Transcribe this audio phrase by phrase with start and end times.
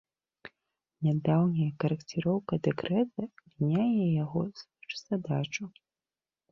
[1.07, 3.21] Нядаўняя карэкціроўка дэкрэта
[3.67, 5.63] мяняе яго звышзадачу.